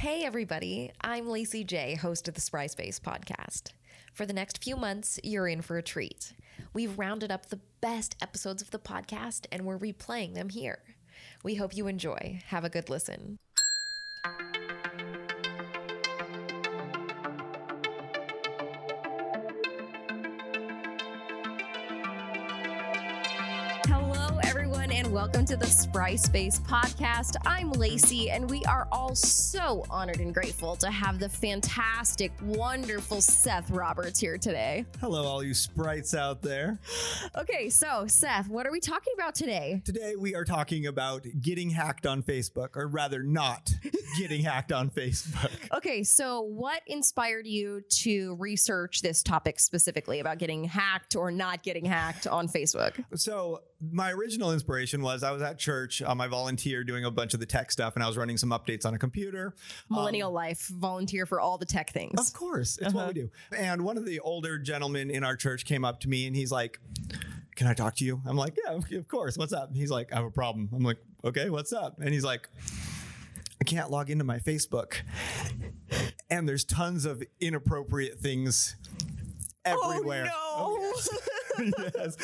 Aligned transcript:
Hey, 0.00 0.24
everybody. 0.24 0.90
I'm 1.02 1.28
Lacey 1.28 1.62
J, 1.62 1.94
host 1.94 2.26
of 2.26 2.32
the 2.32 2.40
Spry 2.40 2.68
Space 2.68 2.98
podcast. 2.98 3.72
For 4.14 4.24
the 4.24 4.32
next 4.32 4.64
few 4.64 4.74
months, 4.74 5.20
you're 5.22 5.46
in 5.46 5.60
for 5.60 5.76
a 5.76 5.82
treat. 5.82 6.32
We've 6.72 6.98
rounded 6.98 7.30
up 7.30 7.50
the 7.50 7.60
best 7.82 8.16
episodes 8.22 8.62
of 8.62 8.70
the 8.70 8.78
podcast 8.78 9.44
and 9.52 9.66
we're 9.66 9.78
replaying 9.78 10.32
them 10.32 10.48
here. 10.48 10.78
We 11.44 11.56
hope 11.56 11.76
you 11.76 11.86
enjoy. 11.86 12.40
Have 12.46 12.64
a 12.64 12.70
good 12.70 12.88
listen. 12.88 13.36
Welcome 25.20 25.44
to 25.44 25.54
the 25.54 25.66
Spry 25.66 26.16
Space 26.16 26.60
podcast. 26.60 27.36
I'm 27.44 27.72
Lacey, 27.72 28.30
and 28.30 28.48
we 28.48 28.64
are 28.64 28.88
all 28.90 29.14
so 29.14 29.84
honored 29.90 30.18
and 30.20 30.32
grateful 30.32 30.76
to 30.76 30.90
have 30.90 31.18
the 31.18 31.28
fantastic, 31.28 32.32
wonderful 32.42 33.20
Seth 33.20 33.70
Roberts 33.70 34.18
here 34.18 34.38
today. 34.38 34.86
Hello, 34.98 35.24
all 35.24 35.42
you 35.42 35.52
sprites 35.52 36.14
out 36.14 36.40
there. 36.40 36.78
Okay, 37.36 37.68
so 37.68 38.06
Seth, 38.06 38.48
what 38.48 38.66
are 38.66 38.72
we 38.72 38.80
talking 38.80 39.12
about 39.14 39.34
today? 39.34 39.82
Today 39.84 40.14
we 40.18 40.34
are 40.34 40.46
talking 40.46 40.86
about 40.86 41.26
getting 41.42 41.68
hacked 41.68 42.06
on 42.06 42.22
Facebook, 42.22 42.74
or 42.74 42.88
rather, 42.88 43.22
not 43.22 43.70
getting 44.18 44.42
hacked 44.42 44.72
on 44.72 44.88
Facebook. 44.88 45.50
Okay, 45.76 46.02
so 46.02 46.40
what 46.40 46.80
inspired 46.86 47.46
you 47.46 47.82
to 47.90 48.36
research 48.36 49.02
this 49.02 49.22
topic 49.22 49.60
specifically 49.60 50.20
about 50.20 50.38
getting 50.38 50.64
hacked 50.64 51.14
or 51.14 51.30
not 51.30 51.62
getting 51.62 51.84
hacked 51.84 52.26
on 52.26 52.48
Facebook? 52.48 53.04
So, 53.16 53.60
my 53.82 54.12
original 54.12 54.52
inspiration 54.52 55.00
was 55.00 55.09
I 55.22 55.30
was 55.30 55.42
at 55.42 55.58
church, 55.58 56.02
um, 56.02 56.20
I 56.20 56.26
volunteer 56.26 56.84
doing 56.84 57.04
a 57.04 57.10
bunch 57.10 57.34
of 57.34 57.40
the 57.40 57.46
tech 57.46 57.70
stuff, 57.70 57.94
and 57.94 58.02
I 58.02 58.06
was 58.06 58.16
running 58.16 58.36
some 58.36 58.50
updates 58.50 58.86
on 58.86 58.94
a 58.94 58.98
computer. 58.98 59.54
Um, 59.90 59.96
Millennial 59.96 60.32
life, 60.32 60.68
volunteer 60.68 61.26
for 61.26 61.40
all 61.40 61.58
the 61.58 61.66
tech 61.66 61.90
things. 61.90 62.18
Of 62.18 62.32
course, 62.32 62.78
it's 62.78 62.94
what 62.94 63.08
we 63.08 63.14
do. 63.14 63.30
And 63.56 63.82
one 63.84 63.96
of 63.96 64.06
the 64.06 64.20
older 64.20 64.58
gentlemen 64.58 65.10
in 65.10 65.24
our 65.24 65.36
church 65.36 65.64
came 65.64 65.84
up 65.84 66.00
to 66.00 66.08
me 66.08 66.26
and 66.26 66.34
he's 66.34 66.52
like, 66.52 66.80
Can 67.56 67.66
I 67.66 67.74
talk 67.74 67.96
to 67.96 68.04
you? 68.04 68.20
I'm 68.26 68.36
like, 68.36 68.56
Yeah, 68.64 68.78
of 68.98 69.08
course. 69.08 69.36
What's 69.36 69.52
up? 69.52 69.74
He's 69.74 69.90
like, 69.90 70.12
I 70.12 70.16
have 70.16 70.24
a 70.24 70.30
problem. 70.30 70.68
I'm 70.74 70.82
like, 70.82 70.98
Okay, 71.24 71.50
what's 71.50 71.72
up? 71.72 71.98
And 72.00 72.12
he's 72.14 72.24
like, 72.24 72.48
I 73.60 73.64
can't 73.64 73.90
log 73.90 74.08
into 74.10 74.24
my 74.24 74.38
Facebook. 74.38 74.94
And 76.30 76.48
there's 76.48 76.64
tons 76.64 77.04
of 77.04 77.22
inappropriate 77.40 78.18
things 78.20 78.76
everywhere. 79.64 80.30
Oh 80.32 80.94
no! 81.58 81.66
yes. 81.94 82.16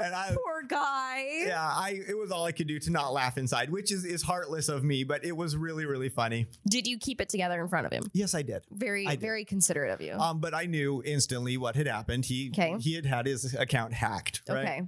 And 0.00 0.14
I 0.14 0.36
Poor 0.62 0.78
guy. 0.78 1.44
yeah, 1.46 1.60
I 1.62 2.00
it 2.08 2.16
was 2.16 2.30
all 2.30 2.44
I 2.44 2.52
could 2.52 2.66
do 2.66 2.78
to 2.80 2.90
not 2.90 3.12
laugh 3.12 3.38
inside, 3.38 3.70
which 3.70 3.92
is 3.92 4.04
is 4.04 4.22
heartless 4.22 4.68
of 4.68 4.84
me, 4.84 5.04
but 5.04 5.24
it 5.24 5.36
was 5.36 5.56
really 5.56 5.86
really 5.86 6.08
funny. 6.08 6.46
Did 6.68 6.86
you 6.86 6.98
keep 6.98 7.20
it 7.20 7.28
together 7.28 7.60
in 7.60 7.68
front 7.68 7.86
of 7.86 7.92
him? 7.92 8.04
Yes, 8.12 8.34
I 8.34 8.42
did. 8.42 8.62
Very, 8.70 9.06
I 9.06 9.12
did. 9.12 9.20
very 9.20 9.44
considerate 9.44 9.90
of 9.92 10.00
you. 10.00 10.12
Um, 10.14 10.40
but 10.40 10.54
I 10.54 10.66
knew 10.66 11.02
instantly 11.04 11.56
what 11.56 11.76
had 11.76 11.86
happened. 11.86 12.24
He 12.24 12.50
Okay. 12.52 12.76
he 12.78 12.94
had 12.94 13.06
had 13.06 13.26
his 13.26 13.54
account 13.54 13.92
hacked, 13.92 14.42
right? 14.48 14.58
Okay. 14.58 14.82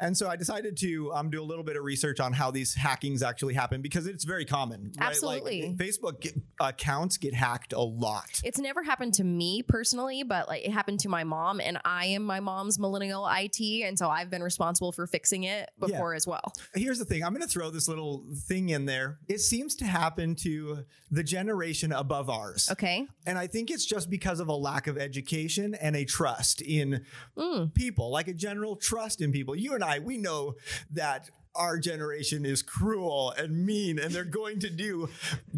And 0.00 0.16
so 0.16 0.28
I 0.28 0.36
decided 0.36 0.76
to 0.78 1.12
um, 1.12 1.30
do 1.30 1.42
a 1.42 1.44
little 1.44 1.64
bit 1.64 1.76
of 1.76 1.84
research 1.84 2.20
on 2.20 2.32
how 2.32 2.50
these 2.50 2.74
hackings 2.74 3.22
actually 3.22 3.54
happen 3.54 3.82
because 3.82 4.06
it's 4.06 4.24
very 4.24 4.44
common. 4.44 4.92
Right? 4.98 5.08
Absolutely. 5.08 5.68
Like, 5.68 5.76
Facebook 5.76 6.20
get, 6.20 6.34
accounts 6.58 7.16
get 7.18 7.34
hacked 7.34 7.72
a 7.72 7.80
lot. 7.80 8.40
It's 8.44 8.58
never 8.58 8.82
happened 8.82 9.14
to 9.14 9.24
me 9.24 9.62
personally, 9.62 10.22
but 10.22 10.48
like 10.48 10.64
it 10.64 10.70
happened 10.72 11.00
to 11.00 11.08
my 11.08 11.24
mom, 11.24 11.60
and 11.60 11.78
I 11.84 12.06
am 12.06 12.22
my 12.22 12.40
mom's 12.40 12.78
millennial 12.78 13.28
IT, 13.30 13.60
and 13.60 13.98
so 13.98 14.08
I've 14.08 14.30
been 14.30 14.42
responsible 14.42 14.92
for 14.92 15.06
fixing 15.10 15.44
it 15.44 15.70
before 15.78 16.14
as 16.14 16.26
well. 16.26 16.52
Here's 16.74 16.98
the 16.98 17.04
thing 17.04 17.22
I'm 17.24 17.32
going 17.32 17.42
to 17.42 17.48
throw 17.48 17.70
this 17.70 17.88
little 17.88 18.24
thing 18.46 18.70
in 18.70 18.86
there. 18.86 19.18
It 19.28 19.38
seems 19.40 19.74
to 19.76 19.84
happen 19.84 20.34
to 20.36 20.84
the 21.10 21.22
generation 21.22 21.92
above 21.92 22.30
ours. 22.30 22.68
Okay. 22.70 23.06
And 23.26 23.38
I 23.38 23.46
think 23.46 23.70
it's 23.70 23.84
just 23.84 24.08
because 24.10 24.40
of 24.40 24.48
a 24.48 24.54
lack 24.54 24.86
of 24.86 24.96
education 24.98 25.74
and 25.74 25.96
a 25.96 26.04
trust 26.04 26.60
in 26.62 27.04
Mm. 27.36 27.74
people, 27.74 28.10
like 28.10 28.28
a 28.28 28.34
general 28.34 28.76
trust 28.76 29.20
in 29.20 29.32
people. 29.32 29.56
You 29.56 29.74
and 29.74 29.82
I, 29.84 29.98
we 29.98 30.16
know 30.18 30.54
that 30.92 31.30
our 31.54 31.78
generation 31.78 32.46
is 32.46 32.62
cruel 32.62 33.32
and 33.36 33.66
mean 33.66 33.98
and 33.98 34.12
they're 34.12 34.24
going 34.24 34.60
to 34.60 34.70
do 34.70 35.08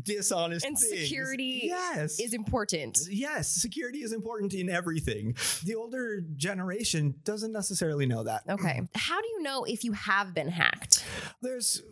dishonest 0.02 0.64
And 0.64 0.78
things. 0.78 1.02
security 1.02 1.60
Yes. 1.64 2.18
is 2.18 2.32
important. 2.34 2.98
Yes, 3.10 3.48
security 3.48 3.98
is 3.98 4.12
important 4.12 4.54
in 4.54 4.68
everything. 4.70 5.36
The 5.64 5.74
older 5.74 6.20
generation 6.36 7.14
doesn't 7.24 7.52
necessarily 7.52 8.06
know 8.06 8.24
that. 8.24 8.42
Okay. 8.48 8.80
How 8.94 9.20
do 9.20 9.28
you 9.28 9.42
know 9.42 9.64
if 9.64 9.84
you 9.84 9.92
have 9.92 10.34
been 10.34 10.48
hacked? 10.48 11.04
There's 11.42 11.82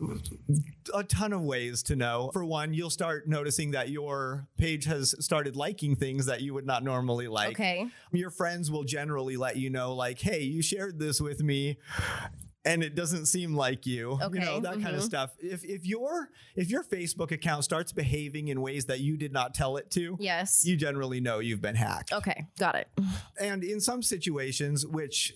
a 0.93 1.03
ton 1.03 1.31
of 1.33 1.41
ways 1.41 1.83
to 1.83 1.95
know. 1.95 2.31
For 2.33 2.43
one, 2.43 2.73
you'll 2.73 2.89
start 2.89 3.27
noticing 3.27 3.71
that 3.71 3.89
your 3.89 4.47
page 4.57 4.85
has 4.85 5.13
started 5.23 5.55
liking 5.55 5.95
things 5.95 6.25
that 6.25 6.41
you 6.41 6.53
would 6.53 6.65
not 6.65 6.83
normally 6.83 7.27
like. 7.27 7.51
Okay. 7.51 7.87
Your 8.11 8.29
friends 8.31 8.71
will 8.71 8.83
generally 8.83 9.37
let 9.37 9.57
you 9.57 9.69
know, 9.69 9.93
like, 9.93 10.19
hey, 10.19 10.41
you 10.41 10.61
shared 10.61 10.99
this 10.99 11.21
with 11.21 11.41
me. 11.41 11.77
And 12.63 12.83
it 12.83 12.93
doesn't 12.93 13.25
seem 13.25 13.55
like 13.55 13.87
you, 13.87 14.19
you 14.31 14.39
know 14.39 14.51
Okay, 14.51 14.59
that 14.59 14.73
kind 14.73 14.87
of 14.87 14.93
mm-hmm. 14.93 15.01
stuff. 15.01 15.31
If 15.39 15.63
if 15.63 15.85
your 15.85 16.29
if 16.55 16.69
your 16.69 16.83
Facebook 16.83 17.31
account 17.31 17.63
starts 17.63 17.91
behaving 17.91 18.49
in 18.49 18.61
ways 18.61 18.85
that 18.85 18.99
you 18.99 19.17
did 19.17 19.33
not 19.33 19.55
tell 19.55 19.77
it 19.77 19.89
to, 19.91 20.15
Yes. 20.19 20.63
you 20.63 20.75
generally 20.75 21.19
know 21.19 21.39
you've 21.39 21.61
been 21.61 21.75
hacked. 21.75 22.13
Okay. 22.13 22.45
Got 22.59 22.75
it. 22.75 22.87
And 23.39 23.63
in 23.63 23.79
some 23.79 24.03
situations, 24.03 24.85
which 24.85 25.33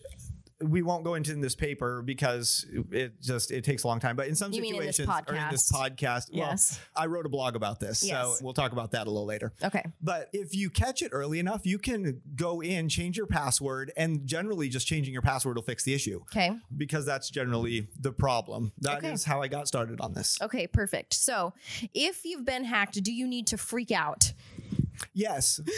we 0.68 0.82
won't 0.82 1.04
go 1.04 1.16
into 1.16 1.32
in 1.32 1.42
this 1.42 1.56
paper 1.56 2.02
because 2.02 2.66
it 2.92 3.22
just 3.22 3.52
it 3.52 3.64
takes 3.64 3.84
a 3.84 3.88
long 3.88 4.00
time. 4.00 4.16
But 4.16 4.28
in 4.28 4.36
some 4.36 4.52
You 4.54 4.62
mean 4.62 4.76
in 4.82 4.92
situations 4.94 5.24
or 5.28 5.36
in 5.36 5.50
this 5.52 5.72
podcast, 5.72 6.32
well, 6.32 6.50
Yes. 6.50 6.80
I 6.96 7.06
wrote 7.06 7.26
a 7.26 7.30
blog 7.30 7.56
about 7.56 7.80
this, 7.80 8.04
Yes. 8.04 8.14
so 8.40 8.44
we'll 8.44 8.54
talk 8.54 8.72
about 8.72 8.92
that 8.92 9.08
a 9.08 9.10
little 9.10 9.26
later. 9.26 9.54
Okay. 9.64 9.84
But 10.02 10.30
if 10.34 10.56
you 10.56 10.70
catch 10.70 11.02
it 11.02 11.10
early 11.12 11.40
enough, 11.40 11.66
you 11.66 11.78
can 11.78 12.22
go 12.36 12.62
in, 12.62 12.90
change 12.90 13.18
your 13.18 13.28
password, 13.28 13.92
and 13.98 14.26
generally 14.26 14.70
just 14.70 14.88
changing 14.88 15.14
your 15.14 15.22
password 15.22 15.56
will 15.56 15.64
fix 15.64 15.84
the 15.84 15.94
issue 15.94 16.22
Okay. 16.32 16.52
because 16.76 17.06
that's 17.06 17.30
generally 17.30 17.88
the 18.00 18.12
problem. 18.12 18.72
That 18.80 19.04
is 19.04 19.24
Okay. 19.24 19.32
how 19.32 19.42
I 19.42 19.48
got 19.48 19.68
started 19.68 20.02
on 20.02 20.14
this. 20.14 20.38
Okay. 20.42 20.68
Perfect. 20.68 21.14
So, 21.14 21.54
if 21.94 22.26
you've 22.26 22.46
been 22.46 22.64
hacked, 22.66 23.02
do 23.04 23.12
you 23.14 23.28
need 23.28 23.48
to 23.48 23.58
freak 23.58 23.92
out? 23.92 24.34
Yes. 25.14 25.60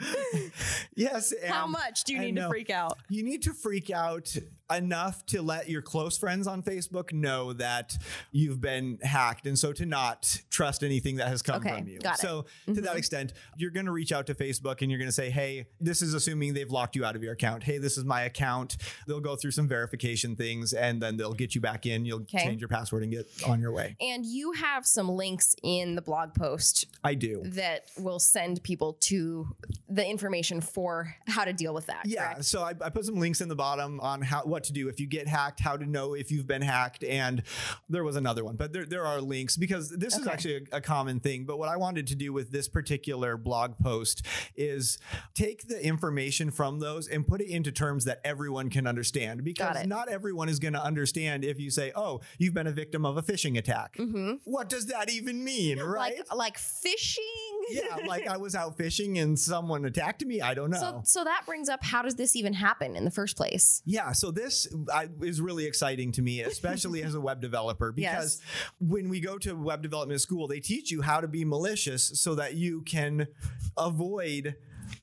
yes. 0.94 1.32
How 1.46 1.66
much 1.66 2.04
do 2.04 2.14
you 2.14 2.20
need 2.20 2.36
to 2.36 2.48
freak 2.48 2.70
out? 2.70 2.98
You 3.08 3.22
need 3.22 3.42
to 3.42 3.52
freak 3.52 3.90
out 3.90 4.34
enough 4.74 5.24
to 5.26 5.40
let 5.42 5.68
your 5.68 5.80
close 5.82 6.18
friends 6.18 6.46
on 6.46 6.62
Facebook 6.62 7.12
know 7.12 7.52
that 7.54 7.96
you've 8.32 8.60
been 8.60 8.98
hacked 9.02 9.46
and 9.46 9.58
so 9.58 9.72
to 9.72 9.86
not 9.86 10.40
trust 10.50 10.82
anything 10.82 11.16
that 11.16 11.28
has 11.28 11.40
come 11.42 11.56
Okay, 11.56 11.78
from 11.78 11.88
you. 11.88 11.98
got 11.98 12.18
it. 12.18 12.22
So 12.22 12.44
to 12.66 12.80
that 12.82 12.94
Mhm. 12.94 12.98
extent, 12.98 13.32
you're 13.56 13.70
going 13.70 13.86
to 13.86 13.92
reach 13.92 14.12
out 14.12 14.26
to 14.26 14.34
Facebook 14.34 14.82
and 14.82 14.90
you're 14.90 14.98
going 14.98 15.08
to 15.08 15.12
say, 15.12 15.30
"Hey, 15.30 15.66
this 15.80 16.02
is 16.02 16.12
assuming 16.14 16.54
they've 16.54 16.70
locked 16.70 16.96
you 16.96 17.04
out 17.04 17.16
of 17.16 17.22
your 17.22 17.32
account. 17.32 17.62
Hey, 17.62 17.78
this 17.78 17.96
is 17.96 18.04
my 18.04 18.22
account." 18.22 18.76
They'll 19.06 19.20
go 19.20 19.36
through 19.36 19.52
some 19.52 19.68
verification 19.68 20.36
things 20.36 20.72
and 20.74 21.00
then 21.02 21.16
they'll 21.16 21.32
get 21.34 21.54
you 21.54 21.60
back 21.60 21.86
in. 21.86 22.04
You'll 22.04 22.20
Okay. 22.22 22.44
change 22.44 22.60
your 22.60 22.68
password 22.68 23.02
and 23.02 23.12
get 23.12 23.26
on 23.46 23.60
your 23.60 23.72
way. 23.72 23.96
And 24.00 24.26
you 24.26 24.52
have 24.52 24.86
some 24.86 25.08
links 25.08 25.54
in 25.62 25.94
the 25.94 26.02
blog 26.02 26.34
post 26.34 26.84
I 27.02 27.14
do. 27.14 27.42
that 27.46 27.90
will 27.98 28.18
send 28.18 28.62
people 28.62 28.94
to 29.00 29.56
the 29.88 30.06
information 30.06 30.60
for 30.60 31.14
how 31.26 31.44
to 31.44 31.52
deal 31.52 31.72
with 31.72 31.86
that. 31.86 32.02
Yeah, 32.06 32.24
correct? 32.34 32.44
so 32.44 32.62
I, 32.62 32.70
I 32.82 32.90
put 32.90 33.04
some 33.06 33.16
links 33.16 33.40
in 33.40 33.48
the 33.48 33.56
bottom 33.56 33.98
on 34.00 34.20
how 34.22 34.42
what 34.44 34.57
to 34.64 34.72
do 34.72 34.88
if 34.88 34.98
you 35.00 35.06
get 35.06 35.28
hacked, 35.28 35.60
how 35.60 35.76
to 35.76 35.86
know 35.86 36.14
if 36.14 36.30
you've 36.30 36.46
been 36.46 36.62
hacked, 36.62 37.04
and 37.04 37.42
there 37.88 38.04
was 38.04 38.16
another 38.16 38.44
one, 38.44 38.56
but 38.56 38.72
there, 38.72 38.84
there 38.84 39.06
are 39.06 39.20
links 39.20 39.56
because 39.56 39.90
this 39.90 40.16
is 40.16 40.26
actually 40.26 40.66
a, 40.72 40.78
a 40.78 40.80
common 40.80 41.20
thing. 41.20 41.44
But 41.44 41.58
what 41.58 41.68
I 41.68 41.76
wanted 41.76 42.08
to 42.08 42.14
do 42.14 42.32
with 42.32 42.50
this 42.50 42.68
particular 42.68 43.36
blog 43.36 43.78
post 43.78 44.26
is 44.56 44.98
take 45.34 45.68
the 45.68 45.84
information 45.84 46.50
from 46.50 46.80
those 46.80 47.08
and 47.08 47.26
put 47.26 47.40
it 47.40 47.48
into 47.48 47.70
terms 47.70 48.04
that 48.04 48.20
everyone 48.24 48.68
can 48.68 48.86
understand 48.86 49.44
because 49.44 49.86
not 49.86 50.08
everyone 50.08 50.48
is 50.48 50.58
going 50.58 50.74
to 50.74 50.82
understand 50.82 51.44
if 51.44 51.60
you 51.60 51.70
say, 51.70 51.92
"Oh, 51.94 52.20
you've 52.38 52.54
been 52.54 52.66
a 52.66 52.72
victim 52.72 53.06
of 53.06 53.16
a 53.16 53.22
phishing 53.22 53.56
attack." 53.56 53.96
Mm-hmm. 53.96 54.34
What 54.44 54.68
does 54.68 54.86
that 54.86 55.10
even 55.10 55.44
mean, 55.44 55.78
right? 55.82 56.20
Like 56.34 56.48
like 56.48 56.58
fishing. 56.58 57.24
yeah, 57.70 58.06
like 58.06 58.26
I 58.26 58.38
was 58.38 58.54
out 58.54 58.76
fishing 58.76 59.18
and 59.18 59.38
someone 59.38 59.84
attacked 59.84 60.24
me. 60.24 60.40
I 60.40 60.54
don't 60.54 60.70
know. 60.70 60.78
So 60.78 61.02
so 61.04 61.24
that 61.24 61.42
brings 61.46 61.68
up 61.68 61.84
how 61.84 62.02
does 62.02 62.14
this 62.14 62.34
even 62.36 62.54
happen 62.54 62.96
in 62.96 63.04
the 63.04 63.10
first 63.10 63.36
place? 63.36 63.82
Yeah, 63.84 64.12
so 64.12 64.30
this 64.30 64.47
I, 64.92 65.08
is 65.22 65.40
really 65.40 65.66
exciting 65.66 66.12
to 66.12 66.22
me, 66.22 66.40
especially 66.54 67.02
as 67.02 67.14
a 67.14 67.20
web 67.20 67.40
developer, 67.40 67.92
because 67.92 68.40
Yes. 68.40 68.40
when 68.80 69.08
we 69.08 69.20
go 69.20 69.38
to 69.38 69.54
web 69.54 69.82
development 69.82 70.20
school, 70.20 70.46
they 70.48 70.60
teach 70.60 70.90
you 70.90 71.02
how 71.02 71.20
to 71.20 71.28
be 71.28 71.44
malicious 71.44 72.20
so 72.20 72.34
that 72.36 72.54
you 72.54 72.82
can 72.82 73.28
avoid 73.76 74.56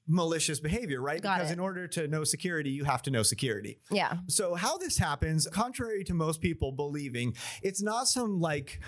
malicious 0.07 0.59
behavior, 0.59 1.01
right? 1.01 1.21
Got 1.21 1.37
because 1.37 1.51
it. 1.51 1.53
in 1.53 1.59
order 1.59 1.87
to 1.89 2.07
know 2.07 2.23
security, 2.23 2.71
you 2.71 2.83
have 2.85 3.01
to 3.03 3.11
know 3.11 3.23
security. 3.23 3.79
Yeah. 3.91 4.17
So, 4.27 4.55
how 4.55 4.77
this 4.77 4.97
happens, 4.97 5.47
contrary 5.47 6.03
to 6.05 6.13
most 6.13 6.41
people 6.41 6.71
believing, 6.71 7.35
it's 7.61 7.81
not 7.81 8.07
some 8.07 8.39
like 8.39 8.79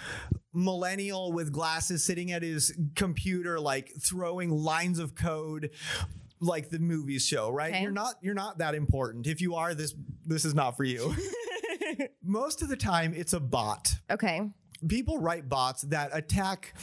millennial 0.53 1.31
with 1.31 1.51
glasses 1.51 2.03
sitting 2.03 2.31
at 2.31 2.42
his 2.42 2.75
computer, 2.95 3.60
like 3.60 3.92
throwing 4.01 4.50
lines 4.50 5.00
of 5.00 5.15
code 5.15 5.69
like 6.39 6.69
the 6.69 6.80
movies 6.80 7.25
show, 7.25 7.50
right? 7.50 7.74
Okay. 7.74 7.81
You're 7.81 7.92
not 7.92 8.15
you're 8.21 8.33
not 8.36 8.60
that 8.60 8.75
important. 8.75 9.27
If 9.27 9.42
you 9.42 9.56
are, 9.56 9.74
this 9.74 9.94
this 10.27 10.45
is 10.45 10.53
not 10.53 10.77
for 10.77 10.83
you. 10.83 11.15
Most 12.24 12.62
of 12.62 12.69
the 12.69 12.77
time, 12.77 13.13
it's 13.15 13.33
a 13.33 13.39
bot. 13.39 13.94
Okay. 14.12 14.41
People 14.88 15.18
write 15.19 15.50
bots 15.50 15.81
that 15.83 16.12
attack 16.13 16.74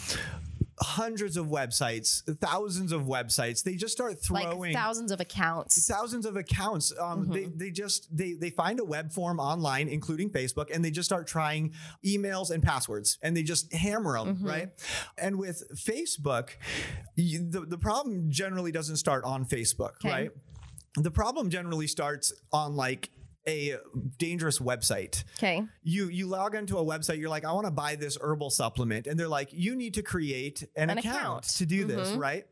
hundreds 0.80 1.36
of 1.36 1.46
websites, 1.46 2.22
thousands 2.40 2.90
of 2.90 3.02
websites. 3.02 3.62
They 3.62 3.76
just 3.76 3.92
start 3.92 4.20
throwing 4.20 4.58
like 4.58 4.74
thousands 4.74 5.12
of 5.12 5.20
accounts. 5.20 5.86
thousands 5.86 6.26
of 6.26 6.36
accounts. 6.36 6.92
Um, 6.98 7.28
They 7.28 7.44
they 7.44 7.70
just 7.70 8.08
they 8.16 8.32
they 8.32 8.50
find 8.50 8.80
a 8.80 8.84
web 8.84 9.12
form 9.12 9.38
online, 9.38 9.86
including 9.88 10.30
Facebook, 10.30 10.74
and 10.74 10.84
they 10.84 10.90
just 10.90 11.06
start 11.08 11.28
trying 11.28 11.74
emails 12.04 12.50
and 12.50 12.60
passwords, 12.62 13.18
and 13.22 13.36
they 13.36 13.44
just 13.44 13.72
hammer 13.72 14.18
them 14.18 14.38
right. 14.42 14.70
And 15.16 15.38
with 15.38 15.62
Facebook, 15.76 16.50
you, 17.14 17.48
the 17.48 17.60
the 17.60 17.78
problem 17.78 18.30
generally 18.30 18.72
doesn't 18.72 18.96
start 18.96 19.22
on 19.24 19.44
Facebook, 19.44 19.92
Okay. 20.04 20.10
right? 20.10 20.30
The 20.96 21.10
problem 21.12 21.50
generally 21.50 21.86
starts 21.86 22.32
on 22.52 22.74
like 22.74 23.10
a 23.46 23.76
dangerous 24.18 24.58
website 24.58 25.24
Okay. 25.38 25.62
you 25.82 26.08
you 26.08 26.26
log 26.26 26.54
onto 26.56 26.78
a 26.78 26.84
website 26.84 27.18
you're 27.18 27.28
like 27.28 27.44
i 27.44 27.52
want 27.52 27.66
to 27.66 27.70
buy 27.70 27.94
this 27.94 28.16
herbal 28.20 28.50
supplement 28.50 29.06
and 29.06 29.18
they're 29.20 29.28
like 29.28 29.50
you 29.52 29.74
need 29.76 29.94
to 29.94 30.02
create 30.02 30.62
an, 30.76 30.90
An 30.90 30.98
account, 30.98 31.16
account. 31.16 31.44
to 31.44 31.66
do 31.66 31.84
this 31.84 32.10
mm-hmm. 32.10 32.18
right 32.20 32.46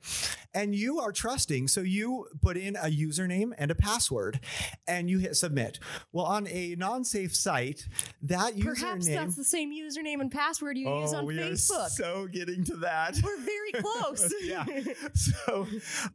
and 0.54 0.74
you 0.74 1.00
are 1.00 1.12
trusting 1.12 1.68
so 1.68 1.80
you 1.80 2.26
put 2.42 2.56
in 2.56 2.76
a 2.76 2.86
username 2.90 3.52
and 3.56 3.70
a 3.70 3.74
password 3.74 4.40
and 4.86 5.08
you 5.08 5.18
hit 5.18 5.34
submit 5.36 5.78
well 6.12 6.26
on 6.26 6.46
a 6.48 6.74
non-safe 6.76 7.34
site 7.34 7.88
that 8.22 8.58
Perhaps 8.60 9.08
username 9.08 9.14
that's 9.14 9.36
the 9.36 9.44
same 9.44 9.72
username 9.72 10.20
and 10.20 10.30
password 10.30 10.76
you 10.76 10.88
use 10.88 11.14
oh 11.14 11.18
on 11.18 11.26
we 11.26 11.36
Facebook. 11.36 11.86
are 11.86 11.88
so 11.88 12.26
getting 12.30 12.64
to 12.64 12.76
that 12.76 13.18
We're 13.22 13.38
very 13.40 13.72
close. 13.82 14.32
yeah. 14.42 14.64
So 15.14 15.66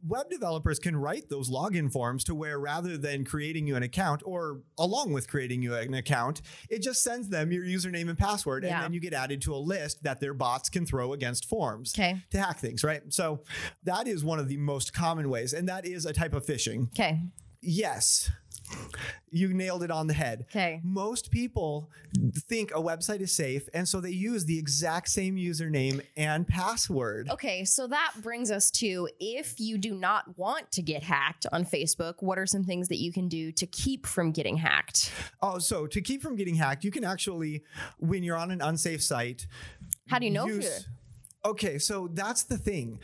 web 0.06 0.30
developers 0.30 0.78
can 0.78 0.96
write 0.96 1.28
those 1.28 1.50
login 1.50 1.90
forms 1.90 2.24
to 2.24 2.34
where 2.34 2.58
rather 2.58 2.96
than 2.96 3.24
creating 3.24 3.66
you 3.66 3.76
an 3.76 3.82
account 3.82 4.22
or 4.24 4.60
along 4.78 5.12
with 5.12 5.28
creating 5.28 5.62
you 5.62 5.74
an 5.74 5.94
account, 5.94 6.42
it 6.70 6.80
just 6.82 7.02
sends 7.02 7.28
them 7.28 7.50
your 7.52 7.64
username 7.64 8.08
and 8.08 8.18
password. 8.18 8.64
Yeah. 8.64 8.76
And 8.76 8.84
then 8.84 8.92
you 8.92 9.00
get 9.00 9.12
added 9.12 9.42
to 9.42 9.54
a 9.54 9.58
list 9.58 10.02
that 10.04 10.20
their 10.20 10.34
bots 10.34 10.68
can 10.68 10.86
throw 10.86 11.12
against 11.12 11.46
forms 11.48 11.92
Okay. 11.94 12.20
to 12.30 12.38
hack 12.38 12.58
things, 12.58 12.82
right? 12.84 13.02
So 13.08 13.42
that 13.84 14.06
is 14.06 14.24
one 14.24 14.38
of 14.38 14.48
the 14.48 14.56
most 14.56 14.92
common 14.92 15.28
ways. 15.30 15.52
And 15.52 15.68
that 15.68 15.86
is 15.86 16.06
a 16.06 16.12
type 16.12 16.34
of 16.34 16.46
phishing. 16.46 16.88
Okay. 16.88 17.20
Yes. 17.60 18.30
You 19.30 19.52
nailed 19.52 19.82
it 19.82 19.90
on 19.90 20.06
the 20.06 20.14
head. 20.14 20.46
Okay. 20.50 20.80
Most 20.82 21.30
people 21.30 21.90
think 22.34 22.70
a 22.70 22.80
website 22.80 23.20
is 23.20 23.30
safe, 23.32 23.68
and 23.74 23.86
so 23.86 24.00
they 24.00 24.10
use 24.10 24.46
the 24.46 24.58
exact 24.58 25.08
same 25.08 25.36
username 25.36 26.02
and 26.16 26.48
password. 26.48 27.28
Okay, 27.30 27.64
so 27.64 27.86
that 27.86 28.12
brings 28.22 28.50
us 28.50 28.70
to 28.72 29.08
if 29.20 29.60
you 29.60 29.76
do 29.76 29.94
not 29.94 30.38
want 30.38 30.70
to 30.72 30.82
get 30.82 31.02
hacked 31.02 31.46
on 31.52 31.64
Facebook, 31.64 32.14
what 32.20 32.38
are 32.38 32.46
some 32.46 32.64
things 32.64 32.88
that 32.88 32.98
you 32.98 33.12
can 33.12 33.28
do 33.28 33.52
to 33.52 33.66
keep 33.66 34.06
from 34.06 34.32
getting 34.32 34.56
hacked? 34.56 35.12
Oh, 35.42 35.58
so 35.58 35.86
to 35.86 36.00
keep 36.00 36.22
from 36.22 36.36
getting 36.36 36.54
hacked, 36.54 36.84
you 36.84 36.90
can 36.90 37.04
actually, 37.04 37.62
when 37.98 38.22
you're 38.22 38.36
on 38.36 38.50
an 38.50 38.62
unsafe 38.62 39.02
site, 39.02 39.46
How 40.08 40.18
do 40.18 40.24
you 40.26 40.32
know 40.32 40.46
if 40.48 40.54
use- 40.54 40.64
you're 40.64 40.94
Okay, 41.44 41.78
so 41.78 42.08
that's 42.12 42.42
the 42.42 42.58
thing. 42.58 42.98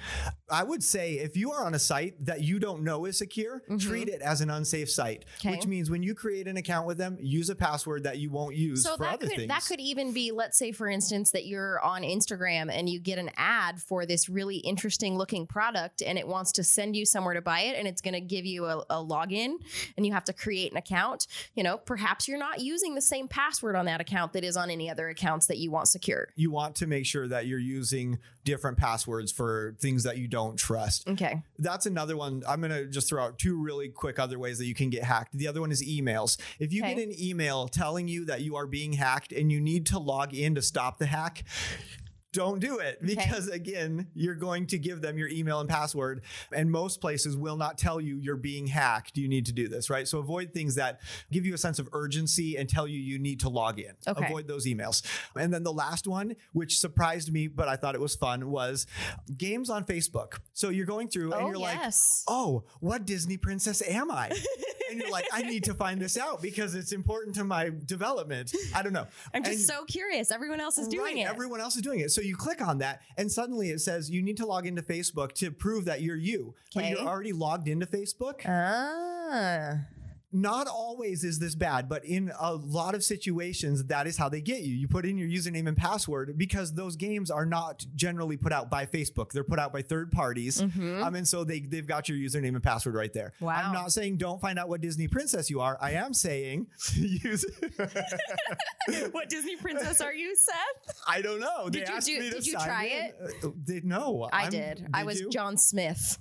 I 0.50 0.62
would 0.62 0.82
say 0.82 1.14
if 1.14 1.36
you 1.36 1.52
are 1.52 1.64
on 1.64 1.74
a 1.74 1.78
site 1.78 2.22
that 2.26 2.42
you 2.42 2.58
don't 2.58 2.82
know 2.82 3.06
is 3.06 3.16
secure, 3.16 3.62
treat 3.78 4.08
it 4.08 4.20
as 4.20 4.40
an 4.40 4.50
unsafe 4.50 4.90
site, 4.90 5.24
Mm-hmm. 5.24 5.48
Okay. 5.48 5.56
which 5.56 5.66
means 5.66 5.90
when 5.90 6.02
you 6.02 6.14
create 6.14 6.46
an 6.48 6.56
account 6.56 6.86
with 6.86 6.98
them, 6.98 7.16
use 7.20 7.48
a 7.50 7.54
password 7.54 8.02
that 8.04 8.18
you 8.18 8.30
won't 8.30 8.54
use 8.56 8.82
So 8.82 8.96
for 8.96 9.04
that 9.04 9.14
other 9.14 9.26
could 9.28 9.36
things. 9.36 9.48
that 9.48 9.64
could 9.64 9.80
even 9.80 10.12
be, 10.12 10.32
let's 10.32 10.58
say, 10.58 10.72
for 10.72 10.88
instance, 10.88 11.30
that 11.30 11.46
you're 11.46 11.80
on 11.80 12.02
Instagram 12.02 12.70
and 12.70 12.88
you 12.88 13.00
get 13.00 13.18
an 13.18 13.30
ad 13.36 13.80
for 13.80 14.04
this 14.06 14.28
really 14.28 14.56
interesting 14.58 15.16
looking 15.16 15.46
product, 15.46 16.02
and 16.02 16.18
it 16.18 16.26
wants 16.28 16.52
to 16.52 16.64
send 16.64 16.94
you 16.96 17.06
somewhere 17.06 17.34
to 17.34 17.42
buy 17.42 17.60
it, 17.62 17.76
and 17.76 17.86
it's 17.88 18.00
going 18.02 18.14
to 18.14 18.20
give 18.20 18.44
you 18.44 18.66
a, 18.66 18.78
a 18.90 18.96
login, 18.96 19.54
and 19.96 20.04
you 20.06 20.12
have 20.12 20.24
to 20.24 20.32
create 20.32 20.70
an 20.72 20.76
account. 20.78 21.26
You 21.54 21.62
know, 21.62 21.78
perhaps 21.78 22.28
you're 22.28 22.38
not 22.38 22.60
using 22.60 22.94
the 22.94 23.02
same 23.02 23.28
password 23.28 23.76
on 23.76 23.86
that 23.86 24.00
account 24.00 24.32
that 24.34 24.44
is 24.44 24.56
on 24.56 24.70
any 24.70 24.90
other 24.90 25.08
accounts 25.08 25.46
that 25.46 25.58
you 25.58 25.70
want 25.70 25.88
secure. 25.88 26.28
you 26.36 26.50
want 26.50 26.74
to 26.76 26.86
make 26.86 27.06
sure 27.06 27.26
that 27.28 27.46
you're 27.46 27.58
using 27.58 28.18
different 28.44 28.76
passwords 28.76 29.32
for 29.32 29.74
things 29.80 30.02
that 30.02 30.18
you 30.18 30.28
don't 30.44 30.56
trust. 30.56 31.08
Okay. 31.08 31.42
That's 31.58 31.86
another 31.86 32.16
one. 32.16 32.42
I'm 32.46 32.60
going 32.60 32.72
to 32.72 32.86
just 32.86 33.08
throw 33.08 33.22
out 33.24 33.38
two 33.38 33.60
really 33.62 33.88
quick 33.88 34.18
other 34.18 34.38
ways 34.38 34.58
that 34.58 34.66
you 34.66 34.74
can 34.74 34.90
get 34.90 35.04
hacked. 35.04 35.36
The 35.36 35.48
other 35.48 35.60
one 35.60 35.70
is 35.72 35.82
emails. 35.82 36.38
If 36.58 36.72
you 36.72 36.82
Okay. 36.82 36.94
get 36.94 37.08
an 37.08 37.14
email 37.20 37.68
telling 37.68 38.08
you 38.08 38.24
that 38.26 38.42
you 38.42 38.56
are 38.56 38.66
being 38.66 38.92
hacked 38.94 39.32
and 39.32 39.50
you 39.50 39.60
need 39.60 39.86
to 39.86 39.98
log 39.98 40.34
in 40.34 40.54
to 40.56 40.62
stop 40.62 40.98
the 40.98 41.06
hack, 41.06 41.44
don't 42.34 42.58
do 42.60 42.78
it 42.78 42.98
because 43.00 43.48
again, 43.48 44.08
you're 44.14 44.34
going 44.34 44.66
to 44.66 44.78
give 44.78 45.00
them 45.00 45.16
your 45.16 45.28
email 45.28 45.60
and 45.60 45.68
password 45.68 46.20
and 46.52 46.70
most 46.70 47.00
places 47.00 47.36
will 47.36 47.56
not 47.56 47.78
tell 47.78 48.00
you 48.00 48.18
you're 48.18 48.36
being 48.36 48.66
hacked. 48.66 49.16
You 49.16 49.28
need 49.28 49.46
to 49.46 49.52
do 49.52 49.68
this, 49.68 49.88
right? 49.88 50.06
So 50.06 50.18
avoid 50.18 50.52
things 50.52 50.74
that 50.74 51.00
give 51.32 51.46
you 51.46 51.54
a 51.54 51.58
sense 51.58 51.78
of 51.78 51.88
urgency 51.92 52.56
and 52.56 52.68
tell 52.68 52.86
you 52.88 52.98
you 52.98 53.18
need 53.18 53.40
to 53.40 53.48
log 53.48 53.78
in. 53.78 53.92
Okay. 54.06 54.26
Avoid 54.26 54.48
those 54.48 54.66
emails. 54.66 55.02
And 55.36 55.54
then 55.54 55.62
the 55.62 55.72
last 55.72 56.06
one, 56.06 56.34
which 56.52 56.78
surprised 56.78 57.32
me, 57.32 57.46
but 57.46 57.68
I 57.68 57.76
thought 57.76 57.94
it 57.94 58.00
was 58.00 58.16
fun, 58.16 58.50
was 58.50 58.86
games 59.38 59.70
on 59.70 59.84
Facebook. 59.84 60.38
So 60.52 60.68
you're 60.70 60.86
going 60.86 61.08
through 61.08 61.32
and 61.32 61.42
Oh, 61.44 61.46
you're 61.46 61.58
like, 61.58 61.78
oh, 62.28 62.64
what 62.80 63.06
Disney 63.06 63.36
princess 63.36 63.80
am 63.88 64.10
I? 64.10 64.28
and 64.90 65.00
you're 65.00 65.10
like, 65.10 65.26
I 65.32 65.42
need 65.42 65.64
to 65.64 65.74
find 65.74 66.00
this 66.00 66.18
out 66.18 66.42
because 66.42 66.74
it's 66.74 66.92
important 66.92 67.36
to 67.36 67.44
my 67.44 67.70
development. 67.86 68.52
I 68.74 68.82
don't 68.82 68.92
know. 68.92 69.06
I'm 69.32 69.44
just 69.44 69.56
And- 69.56 69.64
so 69.64 69.84
curious. 69.84 70.30
Everyone 70.32 70.60
else 70.60 70.78
is 70.78 70.88
doing 70.88 71.16
right, 71.16 71.26
it. 71.26 71.30
Everyone 71.30 71.60
else 71.60 71.76
is 71.76 71.82
doing 71.82 72.00
it. 72.00 72.10
So 72.10 72.20
you 72.24 72.36
click 72.36 72.60
on 72.60 72.78
that, 72.78 73.00
and 73.16 73.30
suddenly 73.30 73.70
it 73.70 73.80
says 73.80 74.10
you 74.10 74.22
need 74.22 74.36
to 74.38 74.46
log 74.46 74.66
into 74.66 74.82
Facebook 74.82 75.32
to 75.34 75.50
prove 75.50 75.84
that 75.86 76.02
you're 76.02 76.16
you. 76.16 76.54
But 76.74 76.84
you're 76.90 76.98
already 77.00 77.32
logged 77.32 77.68
into 77.68 77.86
Facebook. 77.86 78.46
ah. 78.46 79.78
Not 80.36 80.66
always 80.66 81.22
is 81.22 81.38
this 81.38 81.54
bad, 81.54 81.88
but 81.88 82.04
in 82.04 82.32
a 82.40 82.52
lot 82.54 82.96
of 82.96 83.04
situations, 83.04 83.84
that 83.84 84.08
is 84.08 84.16
how 84.16 84.28
they 84.28 84.40
get 84.40 84.62
you. 84.62 84.74
You 84.74 84.88
put 84.88 85.06
in 85.06 85.16
your 85.16 85.28
username 85.28 85.68
and 85.68 85.76
password 85.76 86.36
because 86.36 86.74
those 86.74 86.96
games 86.96 87.30
are 87.30 87.46
not 87.46 87.86
generally 87.94 88.36
put 88.36 88.52
out 88.52 88.68
by 88.68 88.84
Facebook. 88.84 89.30
They're 89.30 89.44
put 89.44 89.60
out 89.60 89.72
by 89.72 89.82
third 89.82 90.10
parties. 90.10 90.60
Um, 90.60 91.14
and 91.14 91.26
so 91.26 91.44
they, 91.44 91.60
they've 91.60 91.86
got 91.86 92.08
your 92.08 92.18
username 92.18 92.54
and 92.54 92.62
password 92.62 92.96
right 92.96 93.12
there. 93.12 93.32
Wow. 93.40 93.62
I'm 93.64 93.72
not 93.72 93.92
saying 93.92 94.16
don't 94.16 94.40
find 94.40 94.58
out 94.58 94.68
what 94.68 94.80
Disney 94.80 95.06
princess 95.06 95.48
you 95.50 95.60
are. 95.60 95.78
I 95.80 95.92
am 95.92 96.12
saying 96.12 96.66
use. 96.94 97.44
what 99.12 99.28
Disney 99.28 99.54
princess 99.56 100.00
are 100.00 100.12
you, 100.14 100.34
Seth? 100.34 100.96
I 101.06 101.22
don't 101.22 101.38
know. 101.40 101.68
They 101.68 101.78
Did 101.80 101.88
you 101.88 101.94
asked 101.94 102.06
do- 102.08 102.18
me 102.18 102.30
to 102.30 102.34
did 102.36 102.46
you 102.46 102.52
try 102.54 102.84
in. 102.86 103.04
it? 103.04 103.34
Uh, 103.44 103.48
they, 103.64 103.80
no, 103.84 104.28
I 104.32 104.42
I'm- 104.42 104.50
did. 104.50 104.86
I 104.92 105.04
was 105.04 105.20
you? 105.20 105.30
John 105.30 105.56
Smith. 105.56 106.18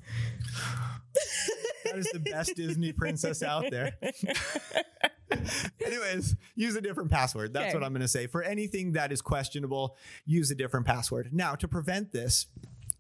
That 1.86 1.98
is 1.98 2.10
the 2.14 2.20
best 2.20 2.56
Disney 2.56 2.92
princess 2.94 3.44
out 3.44 3.66
there. 3.70 3.94
Anyways, 5.86 6.36
use 6.56 6.76
a 6.76 6.82
different 6.82 7.12
password. 7.12 7.54
That's 7.54 7.68
Okay. 7.70 7.74
what 7.78 7.84
I'm 7.84 7.92
going 7.92 8.02
to 8.02 8.08
say. 8.08 8.28
For 8.28 8.44
anything 8.44 8.94
that 8.94 9.12
is 9.12 9.22
questionable, 9.22 9.98
use 10.26 10.52
a 10.52 10.56
different 10.56 10.86
password. 10.86 11.30
Now, 11.32 11.56
to 11.56 11.68
prevent 11.68 12.12
this, 12.12 12.48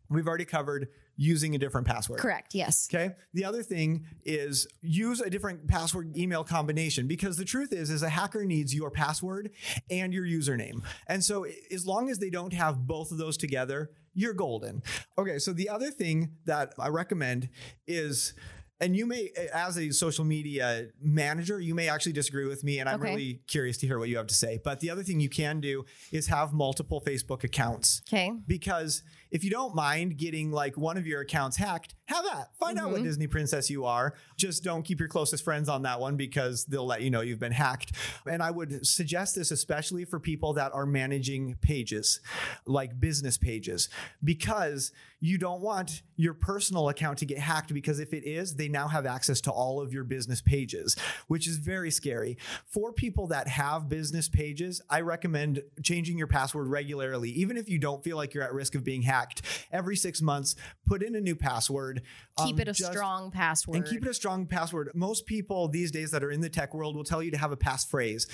we've 0.10 0.27
already 0.27 0.45
covered 0.45 0.88
using 1.15 1.54
a 1.54 1.60
different 1.60 1.86
password. 1.86 2.20
Correct. 2.20 2.55
Yes. 2.55 2.88
Okay. 2.91 3.13
The 3.36 3.46
other 3.46 3.62
thing 3.62 4.05
is 4.25 4.67
use 4.82 5.22
a 5.22 5.29
different 5.29 5.67
password 5.67 6.17
email 6.17 6.43
combination 6.43 7.08
because 7.08 7.38
the 7.38 7.46
truth 7.46 7.72
is, 7.72 7.91
is 7.91 8.01
a 8.01 8.10
hacker 8.10 8.46
needs 8.46 8.74
your 8.74 8.89
password 8.89 9.51
and 9.91 10.12
your 10.12 10.25
username. 10.25 10.82
And 11.08 11.24
so 11.24 11.46
as 11.72 11.86
long 11.86 12.10
as 12.10 12.17
they 12.17 12.32
don't 12.32 12.53
have 12.53 12.88
both 12.88 13.12
of 13.12 13.20
those 13.20 13.38
together, 13.38 13.91
you're 14.13 14.34
golden. 14.34 14.82
Okay. 15.17 15.39
So 15.39 15.53
the 15.53 15.70
other 15.70 15.89
thing 15.91 16.32
that 16.46 16.74
I 16.79 16.89
recommend 16.89 17.50
is 17.88 18.34
and 18.82 18.98
you 18.98 19.05
may, 19.05 19.29
as 19.53 19.77
a 19.77 19.91
social 19.91 20.25
media 20.25 20.88
manager, 21.01 21.58
you 21.62 21.74
may 21.74 21.88
actually 21.88 22.12
disagree 22.12 22.46
with 22.48 22.65
me, 22.65 22.79
and 22.79 22.89
I'm 22.89 23.00
Okay. 23.00 23.12
really 23.12 23.41
curious 23.48 23.77
to 23.77 23.88
hear 23.88 23.98
what 23.98 24.10
you 24.10 24.17
have 24.17 24.27
to 24.27 24.34
say. 24.34 24.60
But 24.62 24.82
the 24.82 24.89
other 24.89 25.03
thing 25.03 25.22
you 25.22 25.29
can 25.29 25.62
do 25.62 25.86
is 26.12 26.27
have 26.27 26.51
multiple 26.51 27.00
Facebook 27.00 27.46
accounts 27.46 28.01
Okay. 28.10 28.34
because 28.46 29.03
if 29.34 29.44
you 29.44 29.50
don't 29.50 29.75
mind 29.75 30.18
getting 30.18 30.52
like 30.52 30.78
one 30.78 30.96
of 30.96 31.06
your 31.06 31.22
accounts 31.22 31.58
hacked, 31.58 31.96
have 32.06 32.24
that. 32.24 32.52
Find 32.60 32.78
out 32.80 32.92
what 32.92 32.94
Mm-hmm. 32.94 33.06
Disney 33.06 33.28
princess 33.28 33.70
you 33.72 33.86
are. 33.86 34.13
Just 34.38 34.63
don't 34.63 34.84
keep 34.84 35.00
your 35.00 35.10
closest 35.10 35.44
friends 35.44 35.68
on 35.68 35.82
that 35.82 36.00
one 36.00 36.16
because 36.16 36.66
they'll 36.66 36.86
let 36.86 37.02
you 37.02 37.10
know 37.10 37.22
you've 37.22 37.40
been 37.40 37.52
hacked. 37.52 37.94
And 38.30 38.44
I 38.44 38.52
would 38.52 38.86
suggest 38.86 39.36
this 39.36 39.50
especially 39.50 40.06
for 40.06 40.20
people 40.20 40.54
that 40.54 40.72
are 40.74 40.86
managing 40.86 41.56
pages, 41.62 42.20
like 42.68 43.00
business 43.00 43.38
pages, 43.38 43.90
because 44.24 44.92
you 45.20 45.38
don't 45.38 45.62
want 45.62 46.02
your 46.18 46.34
personal 46.34 46.90
account 46.90 47.18
to 47.18 47.25
get 47.25 47.40
hacked 47.40 47.74
because 47.74 47.98
if 47.98 48.13
it 48.13 48.25
is, 48.25 48.56
they 48.56 48.68
now 48.68 48.90
have 48.90 49.06
access 49.06 49.40
to 49.40 49.52
all 49.52 49.82
of 49.82 49.94
your 49.94 50.04
business 50.04 50.42
pages, 50.42 50.98
which 51.28 51.48
is 51.48 51.58
very 51.58 51.90
scary. 51.90 52.38
For 52.68 52.92
people 52.92 53.28
that 53.28 53.48
have 53.48 53.88
business 53.88 54.28
pages, 54.28 54.82
I 54.90 55.00
recommend 55.00 55.63
changing 55.82 56.18
your 56.18 56.28
password 56.28 56.68
regularly, 56.68 57.30
even 57.32 57.56
if 57.56 57.70
you 57.70 57.80
don't 57.80 58.04
feel 58.04 58.18
like 58.18 58.34
you're 58.34 58.44
at 58.44 58.54
risk 58.54 58.75
of 58.75 58.84
being 58.84 59.02
hacked. 59.02 59.23
Every 59.72 59.96
six 59.96 60.22
months, 60.22 60.56
put 60.86 61.03
in 61.03 61.15
a 61.15 61.22
new 61.22 61.36
password. 61.36 62.01
Keep 62.46 62.56
um, 62.56 62.62
it 62.62 62.68
a 62.68 62.74
just- 62.74 62.92
strong 62.92 63.32
password. 63.32 63.77
and 63.77 63.86
keep 63.86 64.06
it 64.06 64.10
a 64.10 64.13
strong 64.13 64.46
password. 64.46 64.92
Most 64.94 65.25
people 65.25 65.68
these 65.68 65.92
days 65.92 66.12
that 66.12 66.24
are 66.24 66.32
in 66.32 66.42
the 66.42 66.50
tech 66.50 66.74
world 66.74 66.96
will 66.96 67.03
tell 67.03 67.22
you 67.24 67.32
to 67.32 67.38
have 67.38 67.51
a 67.51 67.58
passphrase 67.58 68.27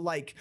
like 0.00 0.34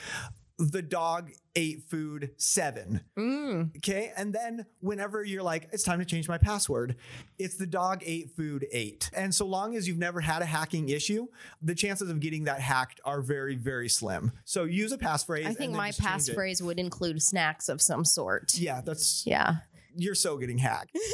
the 0.59 0.81
dog 0.81 1.31
ate 1.55 1.83
food 1.89 2.31
seven. 2.37 3.01
Mm. 3.17 3.75
Okay. 3.77 4.11
And 4.15 4.33
then 4.33 4.65
whenever 4.81 5.23
you're 5.23 5.43
like, 5.43 5.67
it's 5.71 5.83
time 5.83 5.99
to 5.99 6.05
change 6.05 6.27
my 6.27 6.37
password, 6.37 6.95
it's 7.39 7.57
the 7.57 7.65
dog 7.65 8.03
ate 8.05 8.35
food 8.35 8.67
eight. 8.71 9.09
And 9.13 9.33
so 9.33 9.45
long 9.45 9.75
as 9.75 9.87
you've 9.87 9.97
never 9.97 10.21
had 10.21 10.41
a 10.41 10.45
hacking 10.45 10.89
issue, 10.89 11.27
the 11.61 11.75
chances 11.75 12.09
of 12.09 12.19
getting 12.19 12.43
that 12.45 12.59
hacked 12.59 13.01
are 13.03 13.21
very, 13.21 13.55
very 13.55 13.89
slim. 13.89 14.31
So 14.45 14.63
use 14.65 14.91
a 14.91 14.97
passphrase. 14.97 15.45
I 15.47 15.53
think 15.53 15.73
my 15.73 15.89
just 15.89 16.01
change 16.01 16.29
it. 16.29 16.37
passphrase 16.37 16.61
would 16.61 16.79
include 16.79 17.21
snacks 17.21 17.67
of 17.67 17.81
some 17.81 18.05
sort. 18.05 18.53
Yeah, 18.55 18.81
that's 18.81 19.25
Yeah. 19.25 19.57
You're 19.95 20.15
so 20.15 20.37
getting 20.37 20.57
hacked. 20.57 20.97